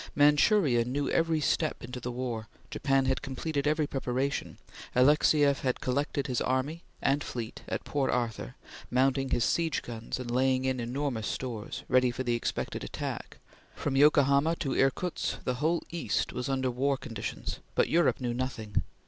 Manchuria 0.15 0.83
knew 0.83 1.11
every 1.11 1.39
step 1.39 1.83
into 1.83 2.01
war; 2.09 2.47
Japan 2.71 3.05
had 3.05 3.21
completed 3.21 3.67
every 3.67 3.85
preparation; 3.85 4.57
Alexeieff 4.95 5.59
had 5.59 5.79
collected 5.79 6.25
his 6.25 6.41
army 6.41 6.81
and 7.03 7.23
fleet 7.23 7.61
at 7.67 7.83
Port 7.83 8.09
Arthur, 8.09 8.55
mounting 8.89 9.29
his 9.29 9.43
siege 9.43 9.83
guns 9.83 10.19
and 10.19 10.31
laying 10.31 10.65
in 10.65 10.79
enormous 10.79 11.27
stores, 11.27 11.83
ready 11.87 12.09
for 12.09 12.23
the 12.23 12.33
expected 12.33 12.83
attack; 12.83 13.37
from 13.75 13.95
Yokohama 13.95 14.55
to 14.55 14.73
Irkutsk, 14.73 15.43
the 15.43 15.53
whole 15.61 15.83
East 15.91 16.33
was 16.33 16.49
under 16.49 16.71
war 16.71 16.97
conditions; 16.97 17.59
but 17.75 17.87
Europe 17.87 18.19
knew 18.19 18.33
nothing. 18.33 18.81